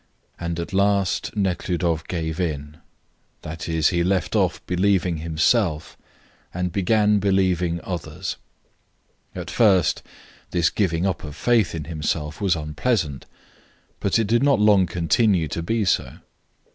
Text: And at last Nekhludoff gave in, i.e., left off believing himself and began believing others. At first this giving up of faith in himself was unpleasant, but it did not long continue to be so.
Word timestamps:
And 0.39 0.59
at 0.59 0.73
last 0.73 1.35
Nekhludoff 1.35 2.07
gave 2.07 2.39
in, 2.39 2.77
i.e., 3.43 4.03
left 4.03 4.35
off 4.35 4.59
believing 4.65 5.17
himself 5.17 5.95
and 6.51 6.71
began 6.71 7.19
believing 7.19 7.79
others. 7.83 8.37
At 9.35 9.51
first 9.51 10.01
this 10.49 10.71
giving 10.71 11.05
up 11.05 11.23
of 11.23 11.35
faith 11.35 11.75
in 11.75 11.83
himself 11.83 12.41
was 12.41 12.55
unpleasant, 12.55 13.27
but 13.99 14.17
it 14.17 14.25
did 14.25 14.41
not 14.41 14.59
long 14.59 14.87
continue 14.87 15.47
to 15.49 15.61
be 15.61 15.85
so. 15.85 16.17